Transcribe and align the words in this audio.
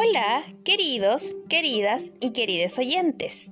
Hola, 0.00 0.44
queridos, 0.62 1.34
queridas 1.48 2.12
y 2.20 2.32
queridos 2.32 2.78
oyentes. 2.78 3.50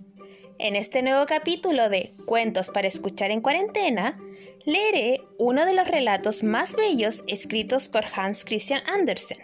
En 0.61 0.77
este 0.77 1.03
nuevo 1.03 1.27
capítulo 1.27 1.89
de 1.89 2.13
Cuentos 2.25 2.69
para 2.69 2.87
escuchar 2.87 3.33
en 3.33 3.41
cuarentena, 3.41 4.17
leeré 4.65 5.23
uno 5.41 5.67
de 5.67 5.75
los 5.75 5.89
relatos 5.89 6.45
más 6.45 6.77
bellos 6.77 7.25
escritos 7.27 7.89
por 7.89 8.05
Hans 8.15 8.45
Christian 8.45 8.81
Andersen. 8.87 9.39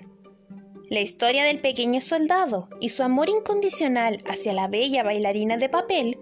La 0.90 1.00
historia 1.00 1.42
del 1.42 1.60
pequeño 1.60 2.00
soldado 2.00 2.68
y 2.78 2.90
su 2.90 3.02
amor 3.02 3.28
incondicional 3.28 4.18
hacia 4.24 4.52
la 4.52 4.68
bella 4.68 5.02
bailarina 5.02 5.56
de 5.56 5.68
papel 5.68 6.18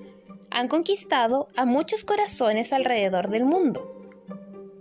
han 0.51 0.69
conquistado 0.69 1.49
a 1.57 1.67
muchos 1.67 2.07
corazones 2.07 2.73
alrededor 2.73 3.29
del 3.29 3.45
mundo. 3.45 4.09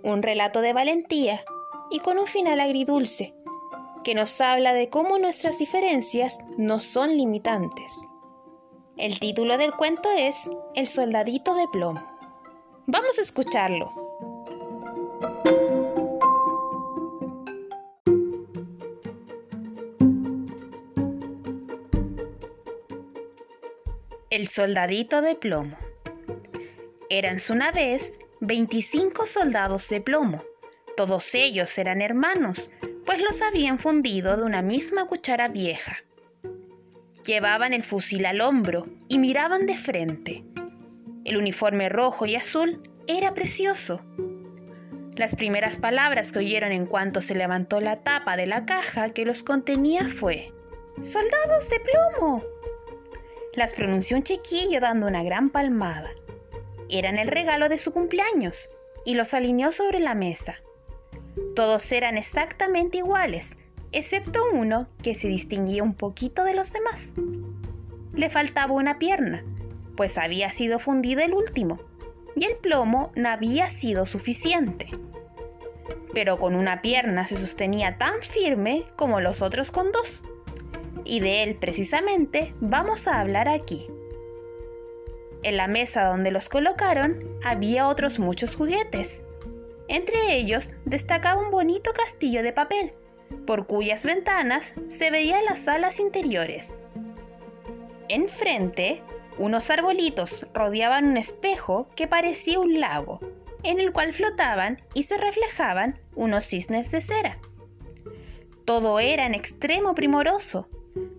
Un 0.03 0.23
relato 0.23 0.61
de 0.61 0.71
valentía 0.71 1.43
y 1.91 1.99
con 1.99 2.17
un 2.17 2.27
final 2.27 2.61
agridulce 2.61 3.33
que 4.03 4.15
nos 4.15 4.39
habla 4.41 4.73
de 4.73 4.89
cómo 4.89 5.17
nuestras 5.19 5.59
diferencias 5.59 6.39
no 6.57 6.79
son 6.79 7.17
limitantes. 7.17 8.05
El 8.97 9.19
título 9.19 9.57
del 9.57 9.73
cuento 9.73 10.09
es 10.17 10.49
El 10.75 10.87
soldadito 10.87 11.55
de 11.55 11.67
plomo. 11.67 12.03
Vamos 12.85 13.17
a 13.17 13.21
escucharlo. 13.21 13.93
El 24.29 24.47
soldadito 24.47 25.21
de 25.21 25.35
plomo. 25.35 25.77
Eran 27.09 27.37
una 27.49 27.71
vez 27.71 28.17
25 28.41 29.25
soldados 29.25 29.89
de 29.89 30.01
plomo. 30.01 30.43
Todos 30.95 31.33
ellos 31.35 31.77
eran 31.77 32.01
hermanos, 32.01 32.69
pues 33.09 33.23
los 33.23 33.41
habían 33.41 33.79
fundido 33.79 34.37
de 34.37 34.43
una 34.43 34.61
misma 34.61 35.07
cuchara 35.07 35.47
vieja. 35.47 35.97
Llevaban 37.25 37.73
el 37.73 37.81
fusil 37.81 38.23
al 38.27 38.39
hombro 38.39 38.85
y 39.07 39.17
miraban 39.17 39.65
de 39.65 39.75
frente. 39.75 40.43
El 41.25 41.37
uniforme 41.37 41.89
rojo 41.89 42.27
y 42.27 42.35
azul 42.35 42.87
era 43.07 43.33
precioso. 43.33 44.01
Las 45.15 45.33
primeras 45.33 45.77
palabras 45.77 46.31
que 46.31 46.37
oyeron 46.37 46.71
en 46.71 46.85
cuanto 46.85 47.19
se 47.21 47.33
levantó 47.33 47.79
la 47.79 48.03
tapa 48.03 48.37
de 48.37 48.45
la 48.45 48.67
caja 48.67 49.09
que 49.09 49.25
los 49.25 49.41
contenía 49.41 50.07
fue 50.07 50.53
¡Soldados 51.01 51.67
de 51.67 51.79
plomo! 51.79 52.43
Las 53.55 53.73
pronunció 53.73 54.17
un 54.17 54.23
chiquillo 54.23 54.79
dando 54.81 55.07
una 55.07 55.23
gran 55.23 55.49
palmada. 55.49 56.11
Eran 56.89 57.17
el 57.17 57.27
regalo 57.27 57.69
de 57.69 57.79
su 57.79 57.91
cumpleaños 57.91 58.69
y 59.03 59.15
los 59.15 59.33
alineó 59.33 59.71
sobre 59.71 59.99
la 59.99 60.13
mesa. 60.13 60.61
Todos 61.55 61.91
eran 61.91 62.17
exactamente 62.17 62.99
iguales, 62.99 63.57
excepto 63.91 64.41
uno 64.53 64.87
que 65.01 65.15
se 65.15 65.27
distinguía 65.27 65.83
un 65.83 65.93
poquito 65.93 66.43
de 66.43 66.53
los 66.53 66.71
demás. 66.71 67.13
Le 68.13 68.29
faltaba 68.29 68.73
una 68.73 68.99
pierna, 68.99 69.43
pues 69.95 70.17
había 70.17 70.49
sido 70.51 70.79
fundido 70.79 71.21
el 71.21 71.33
último, 71.33 71.79
y 72.35 72.45
el 72.45 72.55
plomo 72.55 73.11
no 73.15 73.29
había 73.29 73.69
sido 73.69 74.05
suficiente. 74.05 74.87
Pero 76.13 76.39
con 76.39 76.55
una 76.55 76.81
pierna 76.81 77.25
se 77.27 77.35
sostenía 77.35 77.97
tan 77.97 78.21
firme 78.21 78.85
como 78.95 79.21
los 79.21 79.41
otros 79.41 79.71
con 79.71 79.91
dos. 79.91 80.21
Y 81.05 81.19
de 81.19 81.43
él 81.43 81.55
precisamente 81.55 82.53
vamos 82.59 83.07
a 83.07 83.19
hablar 83.19 83.47
aquí. 83.47 83.87
En 85.43 85.57
la 85.57 85.67
mesa 85.67 86.05
donde 86.05 86.31
los 86.31 86.49
colocaron 86.49 87.23
había 87.43 87.87
otros 87.87 88.19
muchos 88.19 88.55
juguetes, 88.55 89.23
entre 89.89 90.37
ellos 90.37 90.71
destacaba 90.85 91.41
un 91.41 91.51
bonito 91.51 91.91
castillo 91.93 92.43
de 92.43 92.53
papel, 92.53 92.93
por 93.45 93.67
cuyas 93.67 94.05
ventanas 94.05 94.75
se 94.87 95.11
veían 95.11 95.43
las 95.45 95.59
salas 95.59 95.99
interiores. 95.99 96.79
Enfrente, 98.07 99.03
unos 99.37 99.69
arbolitos 99.69 100.47
rodeaban 100.53 101.05
un 101.05 101.17
espejo 101.17 101.89
que 101.95 102.07
parecía 102.07 102.59
un 102.59 102.79
lago, 102.79 103.19
en 103.63 103.79
el 103.79 103.91
cual 103.91 104.13
flotaban 104.13 104.81
y 104.93 105.03
se 105.03 105.17
reflejaban 105.17 105.99
unos 106.15 106.45
cisnes 106.45 106.91
de 106.91 107.01
cera. 107.01 107.39
Todo 108.65 108.99
era 108.99 109.25
en 109.25 109.33
extremo 109.33 109.95
primoroso, 109.95 110.69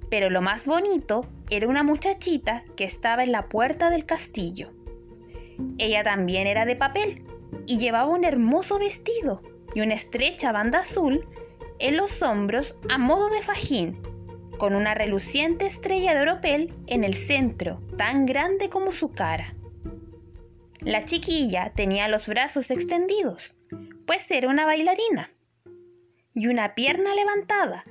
pero 0.09 0.31
lo 0.31 0.43
más 0.43 0.67
bonito 0.67 1.27
era 1.51 1.67
una 1.67 1.83
muchachita 1.83 2.65
que 2.77 2.85
estaba 2.85 3.25
en 3.25 3.33
la 3.33 3.49
puerta 3.49 3.91
del 3.91 4.07
castillo. 4.07 4.73
Ella 5.79 6.03
también 6.03 6.47
era 6.47 6.65
de 6.65 6.77
papel, 6.77 7.25
y 7.71 7.79
llevaba 7.79 8.09
un 8.09 8.25
hermoso 8.25 8.81
vestido 8.81 9.43
y 9.77 9.81
una 9.81 9.95
estrecha 9.95 10.51
banda 10.51 10.81
azul 10.81 11.29
en 11.79 11.97
los 11.97 12.21
hombros 12.21 12.77
a 12.91 12.99
modo 12.99 13.29
de 13.29 13.43
fajín, 13.43 14.03
con 14.59 14.75
una 14.75 14.93
reluciente 14.93 15.67
estrella 15.67 16.13
de 16.13 16.23
oropel 16.23 16.75
en 16.89 17.05
el 17.05 17.15
centro, 17.15 17.81
tan 17.97 18.27
grande 18.27 18.71
como 18.71 18.91
su 18.91 19.13
cara. 19.13 19.55
La 20.81 21.05
chiquilla 21.05 21.73
tenía 21.73 22.09
los 22.09 22.27
brazos 22.27 22.73
extendidos, 22.73 23.55
pues 24.05 24.29
era 24.33 24.49
una 24.49 24.67
bailarina, 24.67 25.31
y 26.35 26.49
una 26.49 26.75
pierna 26.75 27.15
levantada, 27.15 27.85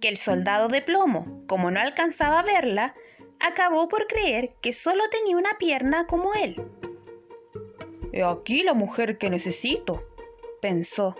que 0.00 0.06
el 0.06 0.16
soldado 0.16 0.68
de 0.68 0.80
plomo, 0.80 1.42
como 1.48 1.72
no 1.72 1.80
alcanzaba 1.80 2.38
a 2.38 2.44
verla, 2.44 2.94
acabó 3.40 3.88
por 3.88 4.06
creer 4.06 4.54
que 4.62 4.72
solo 4.72 5.02
tenía 5.10 5.36
una 5.36 5.58
pierna 5.58 6.06
como 6.06 6.34
él. 6.34 6.77
He 8.12 8.22
aquí 8.22 8.62
la 8.62 8.74
mujer 8.74 9.18
que 9.18 9.28
necesito, 9.28 10.02
pensó. 10.60 11.14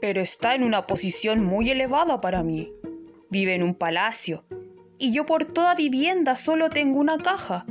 Pero 0.00 0.20
está 0.20 0.54
en 0.54 0.64
una 0.64 0.86
posición 0.86 1.44
muy 1.44 1.70
elevada 1.70 2.20
para 2.20 2.42
mí. 2.42 2.72
Vive 3.30 3.54
en 3.54 3.62
un 3.62 3.74
palacio, 3.74 4.44
y 4.98 5.12
yo 5.12 5.26
por 5.26 5.44
toda 5.44 5.74
vivienda 5.74 6.36
solo 6.36 6.70
tengo 6.70 6.98
una 6.98 7.18
caja, 7.18 7.66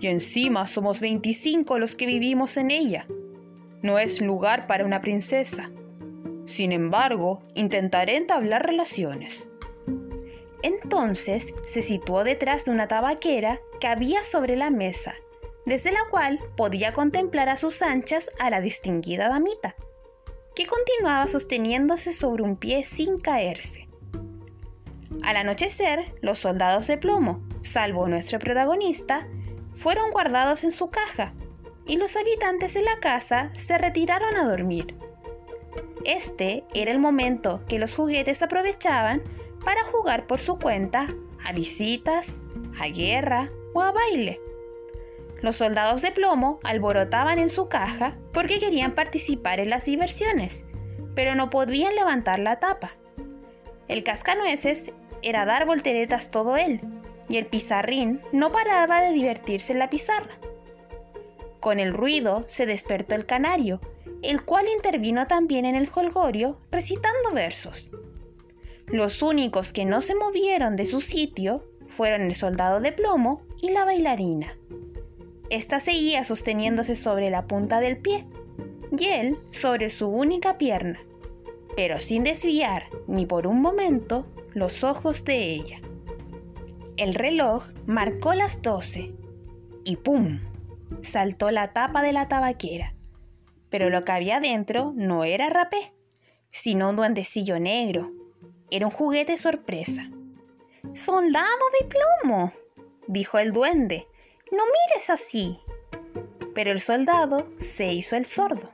y 0.00 0.06
encima 0.06 0.66
somos 0.66 1.00
25 1.00 1.78
los 1.78 1.96
que 1.96 2.06
vivimos 2.06 2.56
en 2.56 2.70
ella. 2.70 3.06
No 3.82 3.98
es 3.98 4.20
lugar 4.20 4.66
para 4.66 4.84
una 4.84 5.00
princesa. 5.00 5.70
Sin 6.44 6.70
embargo, 6.72 7.42
intentaré 7.54 8.16
entablar 8.16 8.64
relaciones. 8.64 9.50
Entonces 10.62 11.52
se 11.64 11.82
situó 11.82 12.24
detrás 12.24 12.64
de 12.64 12.72
una 12.72 12.88
tabaquera 12.88 13.60
que 13.80 13.86
había 13.86 14.22
sobre 14.22 14.56
la 14.56 14.70
mesa 14.70 15.14
desde 15.66 15.92
la 15.92 16.04
cual 16.10 16.40
podía 16.56 16.92
contemplar 16.92 17.48
a 17.50 17.56
sus 17.56 17.82
anchas 17.82 18.30
a 18.38 18.48
la 18.48 18.60
distinguida 18.60 19.28
damita, 19.28 19.74
que 20.54 20.66
continuaba 20.66 21.28
sosteniéndose 21.28 22.12
sobre 22.12 22.44
un 22.44 22.56
pie 22.56 22.84
sin 22.84 23.18
caerse. 23.18 23.88
Al 25.22 25.36
anochecer, 25.36 26.14
los 26.22 26.38
soldados 26.38 26.86
de 26.86 26.96
plomo, 26.96 27.46
salvo 27.62 28.06
nuestro 28.06 28.38
protagonista, 28.38 29.26
fueron 29.74 30.10
guardados 30.10 30.64
en 30.64 30.72
su 30.72 30.88
caja 30.88 31.34
y 31.84 31.96
los 31.96 32.16
habitantes 32.16 32.74
de 32.74 32.82
la 32.82 32.98
casa 33.00 33.50
se 33.54 33.76
retiraron 33.76 34.36
a 34.36 34.48
dormir. 34.48 34.96
Este 36.04 36.64
era 36.74 36.92
el 36.92 37.00
momento 37.00 37.64
que 37.68 37.78
los 37.80 37.96
juguetes 37.96 38.40
aprovechaban 38.42 39.22
para 39.64 39.82
jugar 39.84 40.26
por 40.28 40.38
su 40.38 40.58
cuenta 40.58 41.08
a 41.44 41.52
visitas, 41.52 42.38
a 42.78 42.86
guerra 42.86 43.50
o 43.74 43.82
a 43.82 43.90
baile. 43.90 44.40
Los 45.42 45.56
soldados 45.56 46.02
de 46.02 46.12
plomo 46.12 46.60
alborotaban 46.64 47.38
en 47.38 47.50
su 47.50 47.68
caja 47.68 48.16
porque 48.32 48.58
querían 48.58 48.94
participar 48.94 49.60
en 49.60 49.70
las 49.70 49.84
diversiones, 49.84 50.64
pero 51.14 51.34
no 51.34 51.50
podían 51.50 51.94
levantar 51.94 52.38
la 52.38 52.58
tapa. 52.58 52.92
El 53.88 54.02
cascanueces 54.02 54.92
era 55.22 55.44
dar 55.44 55.66
volteretas 55.66 56.30
todo 56.30 56.56
él, 56.56 56.80
y 57.28 57.36
el 57.36 57.46
pizarrín 57.46 58.20
no 58.32 58.52
paraba 58.52 59.00
de 59.00 59.12
divertirse 59.12 59.72
en 59.72 59.78
la 59.78 59.90
pizarra. 59.90 60.38
Con 61.60 61.80
el 61.80 61.92
ruido 61.92 62.44
se 62.46 62.66
despertó 62.66 63.14
el 63.14 63.26
canario, 63.26 63.80
el 64.22 64.44
cual 64.44 64.66
intervino 64.74 65.26
también 65.26 65.64
en 65.64 65.74
el 65.74 65.88
holgorio 65.92 66.58
recitando 66.70 67.30
versos. 67.32 67.90
Los 68.86 69.20
únicos 69.22 69.72
que 69.72 69.84
no 69.84 70.00
se 70.00 70.14
movieron 70.14 70.76
de 70.76 70.86
su 70.86 71.00
sitio 71.00 71.64
fueron 71.88 72.22
el 72.22 72.34
soldado 72.34 72.80
de 72.80 72.92
plomo 72.92 73.42
y 73.60 73.70
la 73.70 73.84
bailarina. 73.84 74.56
Esta 75.50 75.80
seguía 75.80 76.24
sosteniéndose 76.24 76.94
sobre 76.94 77.30
la 77.30 77.46
punta 77.46 77.80
del 77.80 77.98
pie 77.98 78.26
y 78.96 79.04
él 79.06 79.38
sobre 79.50 79.88
su 79.88 80.08
única 80.08 80.58
pierna, 80.58 80.98
pero 81.76 81.98
sin 81.98 82.24
desviar 82.24 82.88
ni 83.06 83.26
por 83.26 83.46
un 83.46 83.60
momento 83.60 84.26
los 84.54 84.82
ojos 84.84 85.24
de 85.24 85.52
ella. 85.52 85.80
El 86.96 87.14
reloj 87.14 87.68
marcó 87.86 88.34
las 88.34 88.62
doce 88.62 89.12
y 89.84 89.96
¡pum! 89.96 90.40
saltó 91.02 91.50
la 91.50 91.72
tapa 91.72 92.02
de 92.02 92.12
la 92.12 92.26
tabaquera. 92.26 92.94
Pero 93.68 93.90
lo 93.90 94.04
que 94.04 94.12
había 94.12 94.40
dentro 94.40 94.92
no 94.96 95.24
era 95.24 95.50
rapé, 95.50 95.92
sino 96.50 96.90
un 96.90 96.96
duendecillo 96.96 97.60
negro. 97.60 98.12
Era 98.70 98.86
un 98.86 98.92
juguete 98.92 99.36
sorpresa. 99.36 100.10
¡Soldado 100.92 101.64
de 101.80 101.86
plomo! 101.86 102.52
dijo 103.06 103.38
el 103.38 103.52
duende, 103.52 104.06
no 104.52 104.62
mires 104.64 105.10
así. 105.10 105.58
Pero 106.54 106.72
el 106.72 106.80
soldado 106.80 107.48
se 107.58 107.92
hizo 107.92 108.16
el 108.16 108.24
sordo. 108.24 108.70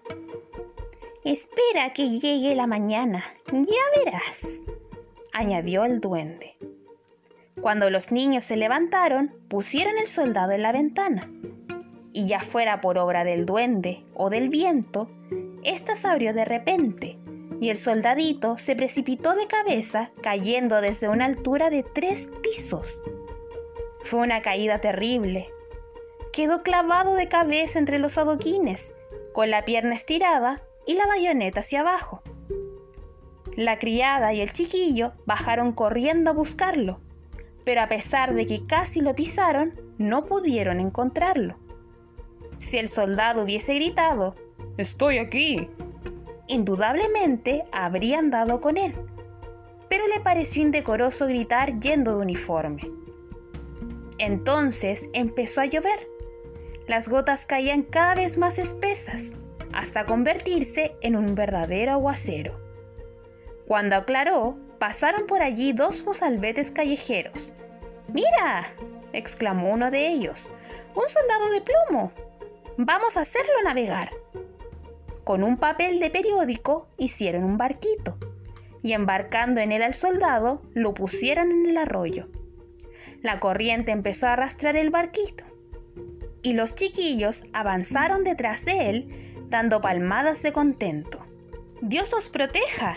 Espera 1.24 1.92
que 1.92 2.08
llegue 2.08 2.54
la 2.54 2.66
mañana, 2.66 3.24
ya 3.52 4.04
verás, 4.04 4.64
añadió 5.32 5.84
el 5.84 6.00
duende. 6.00 6.56
Cuando 7.60 7.90
los 7.90 8.10
niños 8.10 8.44
se 8.44 8.56
levantaron, 8.56 9.34
pusieron 9.48 9.98
el 9.98 10.08
soldado 10.08 10.52
en 10.52 10.62
la 10.62 10.72
ventana. 10.72 11.30
Y 12.12 12.26
ya 12.26 12.40
fuera 12.40 12.80
por 12.80 12.98
obra 12.98 13.25
del 13.25 13.46
duende 13.46 14.04
o 14.14 14.30
del 14.30 14.48
viento, 14.48 15.10
ésta 15.62 15.94
se 15.94 16.08
abrió 16.08 16.34
de 16.34 16.44
repente 16.44 17.16
y 17.62 17.70
el 17.70 17.76
soldadito 17.76 18.58
se 18.58 18.75
precipitó 18.75 19.36
de 19.36 19.46
cabeza 19.46 20.10
cayendo 20.20 20.80
desde 20.80 21.08
una 21.08 21.26
altura 21.26 21.70
de 21.70 21.84
tres 21.84 22.28
pisos. 22.42 23.04
Fue 24.02 24.18
una 24.18 24.42
caída 24.42 24.80
terrible. 24.80 25.48
Quedó 26.32 26.61
clavado 26.61 27.14
de 27.14 27.29
cabeza 27.29 27.79
entre 27.79 27.99
los 27.99 28.19
adoquines, 28.19 28.94
con 29.32 29.50
la 29.50 29.64
pierna 29.64 29.94
estirada 29.94 30.62
y 30.87 30.94
la 30.94 31.06
bayoneta 31.06 31.61
hacia 31.61 31.81
abajo. 31.81 32.23
La 33.56 33.79
criada 33.79 34.32
y 34.32 34.40
el 34.40 34.52
chiquillo 34.52 35.12
bajaron 35.26 35.73
corriendo 35.73 36.31
a 36.31 36.34
buscarlo, 36.34 37.00
pero 37.64 37.82
a 37.82 37.88
pesar 37.88 38.34
de 38.34 38.46
que 38.46 38.64
casi 38.64 39.02
lo 39.02 39.14
pisaron, 39.14 39.79
no 39.99 40.25
pudieron 40.25 40.81
encontrarlo. 40.81 41.58
Si 42.58 42.78
el 42.78 42.88
soldado 42.88 43.43
hubiese 43.43 43.75
gritado, 43.75 44.35
Estoy 44.78 45.19
aquí, 45.19 45.69
indudablemente 46.49 47.64
habrían 47.73 48.31
dado 48.31 48.62
con 48.62 48.78
él, 48.78 48.94
pero 49.90 50.06
le 50.08 50.19
pareció 50.20 50.62
indecoroso 50.62 51.26
gritar 51.26 51.76
yendo 51.78 52.17
de 52.17 52.23
uniforme. 52.23 52.90
Entonces 54.19 55.11
empezó 55.12 55.61
a 55.61 55.67
llover. 55.67 56.08
Las 56.88 57.08
gotas 57.08 57.46
caían 57.46 57.82
cada 57.82 58.17
vez 58.17 58.38
más 58.38 58.58
espesas, 58.58 59.37
hasta 59.73 60.05
convertirse 60.05 60.96
en 61.00 61.14
un 61.14 61.37
verdadero 61.37 61.93
aguacero. 61.93 62.61
Cuando 63.69 63.94
aclaró, 63.94 64.58
pasaron 64.81 65.26
por 65.26 65.43
allí 65.43 65.73
dos 65.73 66.05
mozalbetes 66.05 66.73
callejeros. 66.73 67.52
¡Mira! 68.08 68.75
exclamó 69.12 69.73
uno 69.73 69.93
de 69.93 70.08
ellos. 70.08 70.50
¡Un 70.96 71.08
soldado 71.08 71.50
de 71.50 71.61
plomo! 71.61 72.12
Vamos 72.76 73.17
a 73.17 73.20
hacerlo 73.20 73.52
navegar. 73.62 74.11
Con 75.23 75.44
un 75.44 75.58
papel 75.58 76.00
de 76.00 76.11
periódico 76.11 76.88
hicieron 76.99 77.44
un 77.44 77.58
barquito 77.58 78.19
y 78.82 78.93
embarcando 78.93 79.61
en 79.61 79.70
él 79.70 79.82
al 79.82 79.94
soldado 79.94 80.62
lo 80.75 80.94
pusieron 80.94 81.52
en 81.52 81.67
el 81.70 81.76
arroyo. 81.76 82.28
La 83.23 83.38
corriente 83.38 83.93
empezó 83.93 84.26
a 84.26 84.32
arrastrar 84.32 84.75
el 84.76 84.90
barquito 84.90 85.51
y 86.42 86.54
los 86.54 86.74
chiquillos 86.74 87.44
avanzaron 87.52 88.24
detrás 88.24 88.64
de 88.64 88.90
él 88.90 89.32
dando 89.52 89.80
palmadas 89.80 90.42
de 90.42 90.52
contento. 90.52 91.24
Dios 91.80 92.12
os 92.14 92.28
proteja. 92.28 92.96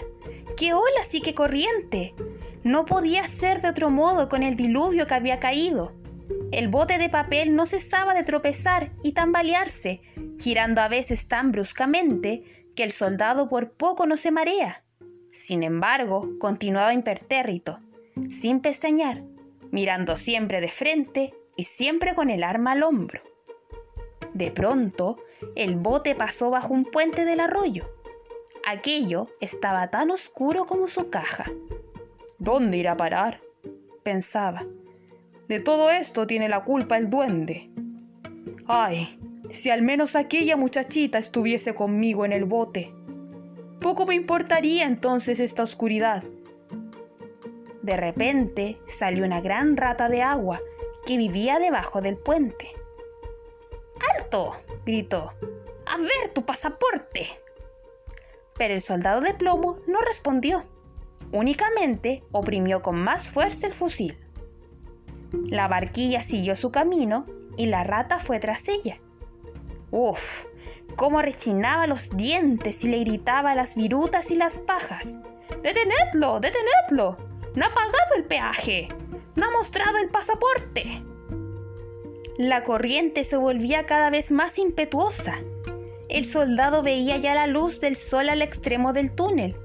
¡Qué 0.57 0.73
ola 0.73 1.03
sí 1.03 1.21
que 1.21 1.35
corriente! 1.35 2.15
No 2.63 2.85
podía 2.85 3.27
ser 3.27 3.61
de 3.61 3.69
otro 3.69 3.91
modo 3.91 4.29
con 4.29 4.41
el 4.41 4.55
diluvio 4.55 5.05
que 5.05 5.13
había 5.13 5.39
caído. 5.39 5.93
El 6.51 6.69
bote 6.69 6.97
de 6.97 7.09
papel 7.09 7.55
no 7.55 7.65
cesaba 7.65 8.13
de 8.13 8.23
tropezar 8.23 8.91
y 9.03 9.11
tambalearse, 9.11 10.01
girando 10.39 10.81
a 10.81 10.87
veces 10.87 11.27
tan 11.27 11.51
bruscamente 11.51 12.71
que 12.75 12.83
el 12.83 12.91
soldado 12.91 13.47
por 13.49 13.73
poco 13.73 14.07
no 14.07 14.17
se 14.17 14.31
marea. 14.31 14.83
Sin 15.29 15.61
embargo, 15.61 16.29
continuaba 16.39 16.93
impertérrito, 16.93 17.79
sin 18.29 18.61
pestañear, 18.61 19.23
mirando 19.71 20.15
siempre 20.15 20.61
de 20.61 20.69
frente 20.69 21.33
y 21.57 21.63
siempre 21.63 22.15
con 22.15 22.29
el 22.29 22.43
arma 22.43 22.71
al 22.71 22.83
hombro. 22.83 23.21
De 24.35 24.51
pronto, 24.51 25.15
el 25.55 25.77
bote 25.77 26.13
pasó 26.13 26.49
bajo 26.49 26.73
un 26.73 26.83
puente 26.83 27.23
del 27.23 27.39
arroyo. 27.39 27.89
Aquello 28.67 29.29
estaba 29.39 29.89
tan 29.89 30.11
oscuro 30.11 30.65
como 30.65 30.89
su 30.89 31.09
caja. 31.09 31.49
¿Dónde 32.37 32.77
irá 32.77 32.91
a 32.91 32.97
parar? 32.97 33.39
pensaba. 34.03 34.65
De 35.47 35.61
todo 35.61 35.89
esto 35.89 36.27
tiene 36.27 36.49
la 36.49 36.65
culpa 36.65 36.97
el 36.97 37.09
duende. 37.09 37.69
Ay, 38.67 39.17
si 39.51 39.69
al 39.69 39.83
menos 39.83 40.17
aquella 40.17 40.57
muchachita 40.57 41.17
estuviese 41.17 41.73
conmigo 41.73 42.25
en 42.25 42.33
el 42.33 42.43
bote. 42.43 42.93
Poco 43.79 44.05
me 44.05 44.15
importaría 44.15 44.85
entonces 44.85 45.39
esta 45.39 45.63
oscuridad. 45.63 46.23
De 47.81 47.95
repente 47.95 48.79
salió 48.85 49.23
una 49.23 49.39
gran 49.39 49.77
rata 49.77 50.09
de 50.09 50.23
agua 50.23 50.59
que 51.05 51.15
vivía 51.15 51.57
debajo 51.57 52.01
del 52.01 52.17
puente. 52.17 52.84
Gritó. 54.85 55.33
¡A 55.85 55.97
ver 55.97 56.33
tu 56.33 56.45
pasaporte! 56.45 57.27
Pero 58.57 58.73
el 58.73 58.81
soldado 58.81 59.21
de 59.21 59.33
plomo 59.33 59.79
no 59.87 60.01
respondió. 60.01 60.65
Únicamente 61.31 62.23
oprimió 62.31 62.81
con 62.81 62.95
más 62.95 63.29
fuerza 63.29 63.67
el 63.67 63.73
fusil. 63.73 64.17
La 65.31 65.67
barquilla 65.67 66.21
siguió 66.21 66.55
su 66.55 66.71
camino 66.71 67.25
y 67.57 67.67
la 67.67 67.83
rata 67.83 68.19
fue 68.19 68.39
tras 68.39 68.67
ella. 68.67 68.99
Uf, 69.91 70.45
cómo 70.95 71.21
rechinaba 71.21 71.87
los 71.87 72.15
dientes 72.15 72.83
y 72.83 72.89
le 72.89 72.99
gritaba 72.99 73.51
a 73.51 73.55
las 73.55 73.75
virutas 73.75 74.31
y 74.31 74.35
las 74.35 74.59
pajas. 74.59 75.19
¡Detenedlo! 75.61 76.39
¡Detenedlo! 76.39 77.17
¡No 77.55 77.65
ha 77.65 77.73
pagado 77.73 78.15
el 78.17 78.25
peaje! 78.25 78.87
¡No 79.35 79.45
ha 79.45 79.51
mostrado 79.51 79.97
el 79.97 80.09
pasaporte! 80.09 81.03
La 82.37 82.63
corriente 82.63 83.23
se 83.23 83.37
volvía 83.37 83.85
cada 83.85 84.09
vez 84.09 84.29
más 84.29 84.59
impetuosa. 84.59 85.39
El 86.09 86.25
soldado 86.25 86.83
veía 86.83 87.15
ya 87.15 87.33
la 87.33 87.47
luz 87.47 87.79
del 87.79 87.95
sol 87.95 88.27
al 88.27 88.41
extremo 88.41 88.91
del 88.91 89.13
túnel, 89.13 89.55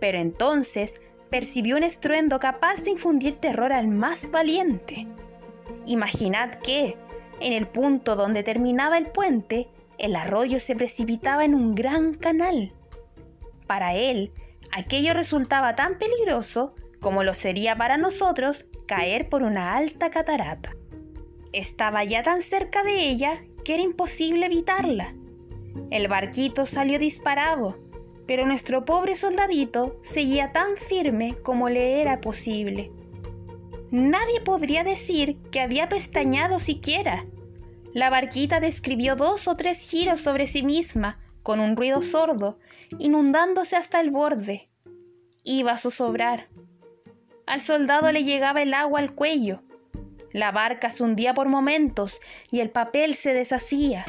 pero 0.00 0.18
entonces 0.18 1.00
percibió 1.30 1.78
un 1.78 1.82
estruendo 1.82 2.38
capaz 2.38 2.84
de 2.84 2.90
infundir 2.90 3.34
terror 3.34 3.72
al 3.72 3.88
más 3.88 4.30
valiente. 4.30 5.06
Imaginad 5.86 6.56
que, 6.56 6.98
en 7.40 7.54
el 7.54 7.66
punto 7.66 8.16
donde 8.16 8.42
terminaba 8.42 8.98
el 8.98 9.06
puente, 9.06 9.68
el 9.96 10.14
arroyo 10.14 10.60
se 10.60 10.76
precipitaba 10.76 11.46
en 11.46 11.54
un 11.54 11.74
gran 11.74 12.12
canal. 12.12 12.74
Para 13.66 13.94
él, 13.94 14.34
aquello 14.72 15.14
resultaba 15.14 15.74
tan 15.74 15.96
peligroso 15.96 16.74
como 17.00 17.24
lo 17.24 17.32
sería 17.32 17.76
para 17.76 17.96
nosotros 17.96 18.66
caer 18.86 19.30
por 19.30 19.42
una 19.42 19.74
alta 19.76 20.10
catarata. 20.10 20.72
Estaba 21.52 22.04
ya 22.04 22.22
tan 22.22 22.42
cerca 22.42 22.82
de 22.82 23.08
ella 23.08 23.42
que 23.64 23.74
era 23.74 23.82
imposible 23.82 24.46
evitarla. 24.46 25.14
El 25.90 26.08
barquito 26.08 26.66
salió 26.66 26.98
disparado, 26.98 27.78
pero 28.26 28.46
nuestro 28.46 28.84
pobre 28.84 29.16
soldadito 29.16 29.98
seguía 30.02 30.52
tan 30.52 30.76
firme 30.76 31.36
como 31.42 31.68
le 31.68 32.00
era 32.00 32.20
posible. 32.20 32.92
Nadie 33.90 34.40
podría 34.40 34.84
decir 34.84 35.38
que 35.50 35.60
había 35.60 35.88
pestañado 35.88 36.60
siquiera. 36.60 37.26
La 37.92 38.08
barquita 38.08 38.60
describió 38.60 39.16
dos 39.16 39.48
o 39.48 39.56
tres 39.56 39.88
giros 39.88 40.20
sobre 40.20 40.46
sí 40.46 40.62
misma, 40.62 41.18
con 41.42 41.58
un 41.58 41.74
ruido 41.74 42.02
sordo, 42.02 42.60
inundándose 43.00 43.76
hasta 43.76 44.00
el 44.00 44.10
borde. 44.10 44.70
Iba 45.42 45.72
a 45.72 45.78
zozobrar. 45.78 46.48
Al 47.48 47.60
soldado 47.60 48.12
le 48.12 48.22
llegaba 48.22 48.62
el 48.62 48.74
agua 48.74 49.00
al 49.00 49.14
cuello. 49.16 49.62
La 50.32 50.52
barca 50.52 50.90
se 50.90 51.02
hundía 51.02 51.34
por 51.34 51.48
momentos 51.48 52.20
y 52.50 52.60
el 52.60 52.70
papel 52.70 53.14
se 53.14 53.34
deshacía. 53.34 54.04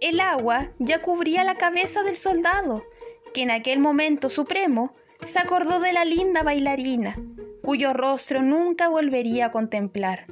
El 0.00 0.20
agua 0.20 0.72
ya 0.78 1.00
cubría 1.00 1.42
la 1.44 1.56
cabeza 1.56 2.02
del 2.02 2.16
soldado, 2.16 2.84
que 3.32 3.42
en 3.42 3.50
aquel 3.50 3.78
momento 3.78 4.28
supremo 4.28 4.94
se 5.24 5.38
acordó 5.38 5.80
de 5.80 5.92
la 5.92 6.04
linda 6.04 6.42
bailarina, 6.42 7.18
cuyo 7.62 7.92
rostro 7.92 8.42
nunca 8.42 8.88
volvería 8.88 9.46
a 9.46 9.50
contemplar. 9.50 10.26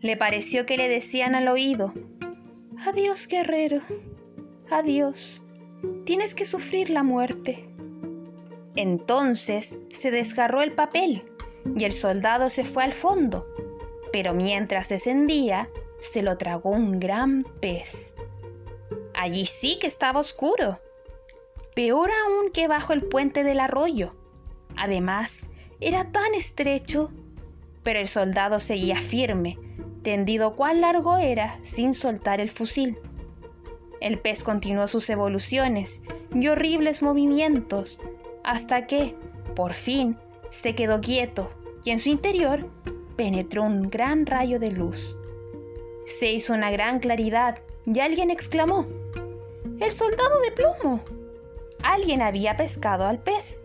Le 0.00 0.16
pareció 0.16 0.66
que 0.66 0.76
le 0.76 0.88
decían 0.88 1.34
al 1.34 1.48
oído, 1.48 1.94
Adiós, 2.84 3.28
guerrero, 3.28 3.80
adiós, 4.70 5.40
tienes 6.04 6.34
que 6.34 6.44
sufrir 6.44 6.90
la 6.90 7.02
muerte. 7.02 7.68
Entonces 8.76 9.78
se 9.90 10.10
desgarró 10.10 10.60
el 10.60 10.72
papel 10.72 11.24
y 11.76 11.84
el 11.84 11.92
soldado 11.92 12.50
se 12.50 12.64
fue 12.64 12.84
al 12.84 12.92
fondo, 12.92 13.46
pero 14.14 14.32
mientras 14.32 14.90
descendía, 14.90 15.68
se 15.98 16.22
lo 16.22 16.38
tragó 16.38 16.70
un 16.70 17.00
gran 17.00 17.42
pez. 17.60 18.14
Allí 19.12 19.44
sí 19.44 19.76
que 19.80 19.88
estaba 19.88 20.20
oscuro, 20.20 20.78
peor 21.74 22.10
aún 22.24 22.52
que 22.52 22.68
bajo 22.68 22.92
el 22.92 23.02
puente 23.02 23.42
del 23.42 23.58
arroyo. 23.58 24.14
Además, 24.76 25.48
era 25.80 26.12
tan 26.12 26.32
estrecho. 26.36 27.10
Pero 27.82 27.98
el 27.98 28.06
soldado 28.06 28.60
seguía 28.60 29.00
firme, 29.00 29.58
tendido 30.04 30.54
cuán 30.54 30.80
largo 30.80 31.18
era, 31.18 31.58
sin 31.62 31.92
soltar 31.92 32.40
el 32.40 32.50
fusil. 32.50 32.96
El 34.00 34.20
pez 34.20 34.44
continuó 34.44 34.86
sus 34.86 35.10
evoluciones 35.10 36.02
y 36.32 36.46
horribles 36.46 37.02
movimientos, 37.02 38.00
hasta 38.44 38.86
que, 38.86 39.16
por 39.56 39.72
fin, 39.72 40.16
se 40.50 40.76
quedó 40.76 41.00
quieto 41.00 41.50
y 41.82 41.90
en 41.90 41.98
su 41.98 42.10
interior 42.10 42.70
penetró 43.16 43.62
un 43.62 43.90
gran 43.90 44.26
rayo 44.26 44.58
de 44.58 44.70
luz. 44.70 45.18
Se 46.06 46.32
hizo 46.32 46.54
una 46.54 46.70
gran 46.70 47.00
claridad 47.00 47.58
y 47.86 48.00
alguien 48.00 48.30
exclamó, 48.30 48.86
¡El 49.80 49.92
soldado 49.92 50.40
de 50.40 50.52
plomo! 50.52 51.00
Alguien 51.82 52.22
había 52.22 52.56
pescado 52.56 53.06
al 53.06 53.18
pez 53.18 53.64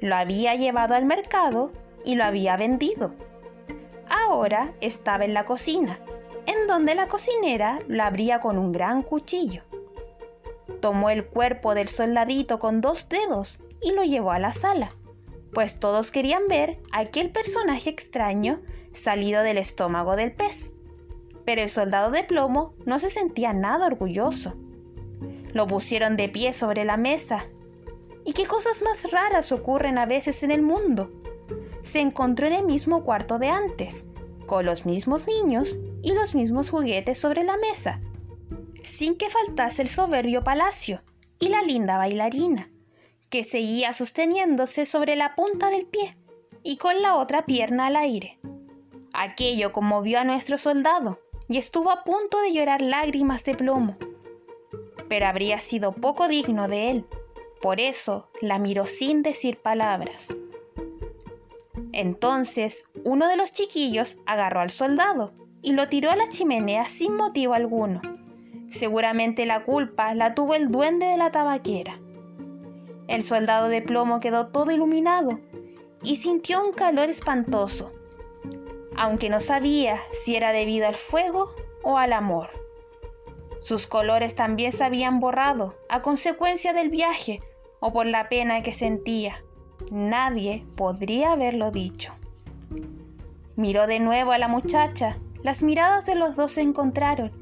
lo 0.00 0.14
había 0.14 0.54
llevado 0.54 0.94
al 0.94 1.04
mercado 1.04 1.72
y 2.04 2.14
lo 2.14 2.24
había 2.24 2.56
vendido. 2.56 3.14
ahora 4.08 4.72
estaba 4.80 5.24
en 5.24 5.34
la 5.34 5.44
cocina, 5.44 6.00
en 6.46 6.66
donde 6.66 6.94
la 6.94 7.08
cocinera 7.08 7.80
la 7.88 8.06
abría 8.06 8.40
con 8.40 8.58
un 8.58 8.72
gran 8.72 9.02
cuchillo. 9.02 9.62
Tomó 10.80 11.10
el 11.10 11.26
cuerpo 11.26 11.74
del 11.74 11.88
soldadito 11.88 12.58
con 12.58 12.80
dos 12.80 13.08
dedos 13.08 13.60
y 13.82 13.92
lo 13.92 14.04
llevó 14.04 14.32
a 14.32 14.38
la 14.38 14.52
sala, 14.52 14.90
pues 15.56 15.80
todos 15.80 16.10
querían 16.10 16.48
ver 16.48 16.82
a 16.92 16.98
aquel 16.98 17.30
personaje 17.30 17.88
extraño 17.88 18.60
salido 18.92 19.42
del 19.42 19.56
estómago 19.56 20.14
del 20.14 20.30
pez. 20.32 20.74
Pero 21.46 21.62
el 21.62 21.70
soldado 21.70 22.10
de 22.10 22.24
plomo 22.24 22.74
no 22.84 22.98
se 22.98 23.08
sentía 23.08 23.54
nada 23.54 23.86
orgulloso. 23.86 24.54
Lo 25.54 25.66
pusieron 25.66 26.18
de 26.18 26.28
pie 26.28 26.52
sobre 26.52 26.84
la 26.84 26.98
mesa. 26.98 27.46
¿Y 28.26 28.34
qué 28.34 28.44
cosas 28.44 28.82
más 28.82 29.10
raras 29.10 29.50
ocurren 29.50 29.96
a 29.96 30.04
veces 30.04 30.42
en 30.42 30.50
el 30.50 30.60
mundo? 30.60 31.10
Se 31.80 32.00
encontró 32.00 32.46
en 32.48 32.52
el 32.52 32.66
mismo 32.66 33.02
cuarto 33.02 33.38
de 33.38 33.48
antes, 33.48 34.08
con 34.44 34.66
los 34.66 34.84
mismos 34.84 35.26
niños 35.26 35.78
y 36.02 36.12
los 36.12 36.34
mismos 36.34 36.68
juguetes 36.68 37.18
sobre 37.18 37.44
la 37.44 37.56
mesa, 37.56 38.02
sin 38.82 39.16
que 39.16 39.30
faltase 39.30 39.80
el 39.80 39.88
soberbio 39.88 40.44
palacio 40.44 41.00
y 41.38 41.48
la 41.48 41.62
linda 41.62 41.96
bailarina, 41.96 42.68
que 43.36 43.44
seguía 43.44 43.92
sosteniéndose 43.92 44.86
sobre 44.86 45.14
la 45.14 45.34
punta 45.34 45.68
del 45.68 45.84
pie 45.84 46.16
y 46.62 46.78
con 46.78 47.02
la 47.02 47.16
otra 47.16 47.44
pierna 47.44 47.88
al 47.88 47.96
aire. 47.96 48.38
Aquello 49.12 49.72
conmovió 49.72 50.20
a 50.20 50.24
nuestro 50.24 50.56
soldado 50.56 51.20
y 51.46 51.58
estuvo 51.58 51.90
a 51.90 52.02
punto 52.02 52.40
de 52.40 52.54
llorar 52.54 52.80
lágrimas 52.80 53.44
de 53.44 53.52
plomo. 53.52 53.98
Pero 55.10 55.26
habría 55.26 55.58
sido 55.58 55.92
poco 55.92 56.28
digno 56.28 56.66
de 56.66 56.90
él, 56.90 57.04
por 57.60 57.78
eso 57.78 58.30
la 58.40 58.58
miró 58.58 58.86
sin 58.86 59.22
decir 59.22 59.58
palabras. 59.58 60.38
Entonces 61.92 62.86
uno 63.04 63.28
de 63.28 63.36
los 63.36 63.52
chiquillos 63.52 64.16
agarró 64.24 64.60
al 64.60 64.70
soldado 64.70 65.34
y 65.60 65.74
lo 65.74 65.90
tiró 65.90 66.10
a 66.10 66.16
la 66.16 66.26
chimenea 66.26 66.86
sin 66.86 67.14
motivo 67.14 67.52
alguno. 67.52 68.00
Seguramente 68.70 69.44
la 69.44 69.62
culpa 69.64 70.14
la 70.14 70.34
tuvo 70.34 70.54
el 70.54 70.70
duende 70.70 71.04
de 71.04 71.18
la 71.18 71.30
tabaquera. 71.32 72.00
El 73.08 73.22
soldado 73.22 73.68
de 73.68 73.82
plomo 73.82 74.20
quedó 74.20 74.48
todo 74.48 74.72
iluminado 74.72 75.40
y 76.02 76.16
sintió 76.16 76.64
un 76.64 76.72
calor 76.72 77.08
espantoso, 77.08 77.92
aunque 78.96 79.28
no 79.28 79.40
sabía 79.40 80.00
si 80.10 80.36
era 80.36 80.52
debido 80.52 80.86
al 80.86 80.94
fuego 80.94 81.54
o 81.82 81.98
al 81.98 82.12
amor. 82.12 82.50
Sus 83.60 83.86
colores 83.86 84.36
también 84.36 84.72
se 84.72 84.84
habían 84.84 85.20
borrado 85.20 85.74
a 85.88 86.02
consecuencia 86.02 86.72
del 86.72 86.90
viaje 86.90 87.40
o 87.80 87.92
por 87.92 88.06
la 88.06 88.28
pena 88.28 88.62
que 88.62 88.72
sentía. 88.72 89.42
Nadie 89.90 90.64
podría 90.76 91.32
haberlo 91.32 91.70
dicho. 91.70 92.14
Miró 93.56 93.86
de 93.86 94.00
nuevo 94.00 94.32
a 94.32 94.38
la 94.38 94.48
muchacha, 94.48 95.18
las 95.42 95.62
miradas 95.62 96.06
de 96.06 96.14
los 96.14 96.36
dos 96.36 96.52
se 96.52 96.62
encontraron 96.62 97.32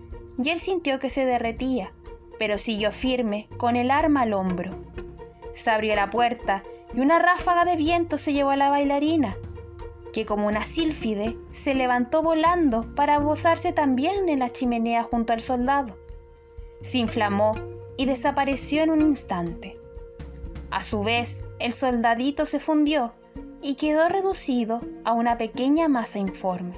y 0.43 0.51
él 0.51 0.61
sintió 0.61 0.99
que 0.99 1.11
se 1.11 1.25
derretía, 1.25 1.93
pero 2.39 2.59
siguió 2.59 2.93
firme, 2.93 3.49
con 3.57 3.77
el 3.77 3.91
arma 3.91 4.23
al 4.23 4.33
hombro. 4.33 4.77
Se 5.55 5.71
abrió 5.71 5.95
la 5.95 6.11
puerta 6.11 6.63
y 6.95 7.01
una 7.01 7.19
ráfaga 7.19 7.65
de 7.65 7.77
viento 7.77 8.19
se 8.19 8.33
llevó 8.33 8.51
a 8.51 8.57
la 8.57 8.71
bailarina, 8.71 9.37
que 10.13 10.27
como 10.27 10.47
una 10.47 10.65
sílfide 10.65 11.37
se 11.51 11.75
levantó 11.75 12.23
volando 12.23 12.95
para 12.95 13.21
posarse 13.21 13.73
también 13.73 14.29
en 14.29 14.41
la 14.41 14.51
chimenea 14.51 15.03
junto 15.03 15.33
al 15.33 15.41
soldado. 15.41 15.97
Se 16.83 16.99
inflamó 16.99 17.55
y 17.97 18.07
desapareció 18.07 18.83
en 18.83 18.91
un 18.91 19.01
instante. 19.01 19.79
A 20.71 20.83
su 20.83 21.03
vez, 21.03 21.45
el 21.59 21.73
soldadito 21.73 22.47
se 22.47 22.61
fundió 22.61 23.15
y 23.63 23.77
quedó 23.77 24.09
reducido 24.09 24.81
a 25.05 25.13
una 25.13 25.39
pequeña 25.39 25.89
masa 25.89 26.19
informe. 26.19 26.77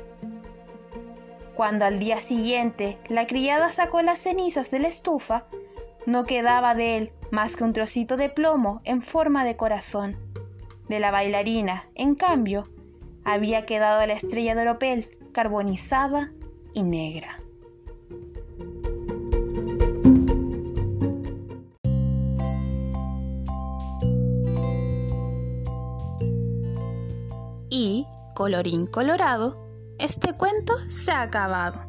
Cuando 1.55 1.87
al 1.87 1.99
día 1.99 2.21
siguiente 2.21 2.99
la 3.09 3.27
criada 3.27 3.71
sacó 3.71 4.03
las 4.03 4.19
cenizas 4.19 4.71
de 4.71 4.79
la 4.79 4.89
estufa, 4.89 5.47
no 6.05 6.25
quedaba 6.25 6.75
de 6.75 6.99
él 6.99 7.13
más 7.31 7.57
que 7.57 7.65
un 7.65 7.73
trocito 7.73 8.17
de 8.17 8.29
plomo 8.29 8.81
en 8.85 9.03
forma 9.03 9.45
de 9.45 9.57
corazón. 9.57 10.17
De 10.89 11.01
la 11.01 11.11
bailarina, 11.11 11.89
en 11.95 12.15
cambio, 12.15 12.69
había 13.25 13.67
quedado 13.67 14.05
la 14.07 14.13
estrella 14.13 14.55
de 14.55 14.63
oropel 14.63 15.11
carbonizada 15.33 16.33
y 16.73 16.83
negra. 16.83 17.41
Y, 27.69 28.07
colorín 28.35 28.87
colorado, 28.87 29.69
este 29.99 30.35
cuento 30.35 30.75
se 30.89 31.11
ha 31.11 31.23
acabado. 31.23 31.86